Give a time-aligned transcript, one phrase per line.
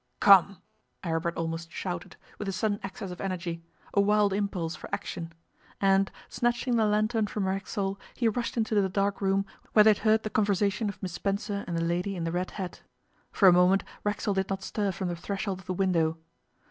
[0.19, 0.57] 'Come,'
[1.03, 3.63] Aribert almost shouted, with a sudden access of energy
[3.93, 5.31] a wild impulse for action.
[5.79, 9.97] And, snatching the lantern from Racksole, he rushed into the dark room where they had
[9.99, 12.81] heard the conversation of Miss Spencer and the lady in the red hat.
[13.31, 16.17] For a moment Racksole did not stir from the threshold of the window.